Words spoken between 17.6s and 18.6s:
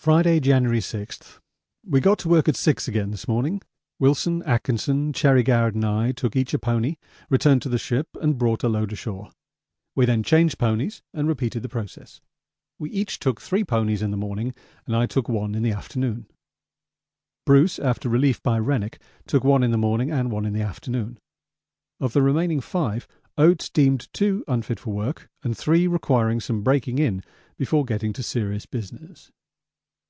after relief by